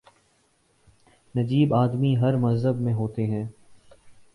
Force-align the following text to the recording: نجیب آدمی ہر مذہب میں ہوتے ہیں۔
نجیب 1.35 1.73
آدمی 1.73 2.17
ہر 2.17 2.35
مذہب 2.35 2.81
میں 2.81 2.93
ہوتے 2.93 3.25
ہیں۔ 3.25 3.45